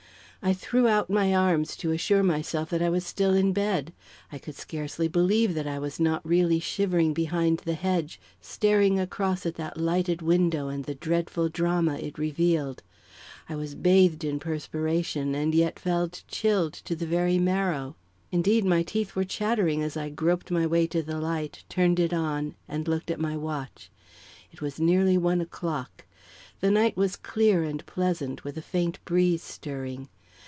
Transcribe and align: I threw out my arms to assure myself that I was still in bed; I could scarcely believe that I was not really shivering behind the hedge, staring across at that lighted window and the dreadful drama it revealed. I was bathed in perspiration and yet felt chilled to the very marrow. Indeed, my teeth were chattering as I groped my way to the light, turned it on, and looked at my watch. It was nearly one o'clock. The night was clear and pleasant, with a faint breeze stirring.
I 0.43 0.53
threw 0.53 0.87
out 0.87 1.07
my 1.07 1.35
arms 1.35 1.75
to 1.77 1.91
assure 1.91 2.23
myself 2.23 2.71
that 2.71 2.81
I 2.81 2.89
was 2.89 3.05
still 3.05 3.35
in 3.35 3.53
bed; 3.53 3.93
I 4.31 4.39
could 4.39 4.55
scarcely 4.55 5.07
believe 5.07 5.53
that 5.53 5.67
I 5.67 5.77
was 5.77 5.99
not 5.99 6.25
really 6.27 6.59
shivering 6.59 7.13
behind 7.13 7.59
the 7.59 7.75
hedge, 7.75 8.19
staring 8.41 8.99
across 8.99 9.45
at 9.45 9.53
that 9.57 9.77
lighted 9.77 10.23
window 10.23 10.67
and 10.67 10.83
the 10.85 10.95
dreadful 10.95 11.47
drama 11.47 11.99
it 11.99 12.17
revealed. 12.17 12.81
I 13.49 13.55
was 13.55 13.75
bathed 13.75 14.23
in 14.23 14.39
perspiration 14.39 15.35
and 15.35 15.53
yet 15.53 15.77
felt 15.77 16.23
chilled 16.27 16.73
to 16.73 16.95
the 16.95 17.05
very 17.05 17.37
marrow. 17.37 17.95
Indeed, 18.31 18.65
my 18.65 18.81
teeth 18.81 19.15
were 19.15 19.23
chattering 19.23 19.83
as 19.83 19.95
I 19.95 20.09
groped 20.09 20.49
my 20.49 20.65
way 20.65 20.87
to 20.87 21.03
the 21.03 21.21
light, 21.21 21.63
turned 21.69 21.99
it 21.99 22.13
on, 22.13 22.55
and 22.67 22.87
looked 22.87 23.11
at 23.11 23.19
my 23.19 23.37
watch. 23.37 23.91
It 24.51 24.59
was 24.59 24.79
nearly 24.79 25.19
one 25.19 25.39
o'clock. 25.39 26.05
The 26.61 26.71
night 26.71 26.97
was 26.97 27.15
clear 27.15 27.61
and 27.61 27.85
pleasant, 27.85 28.43
with 28.43 28.57
a 28.57 28.63
faint 28.63 28.97
breeze 29.05 29.43
stirring. 29.43 30.09